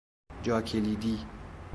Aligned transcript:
جا 0.43 0.61
کلیدی 0.61 1.17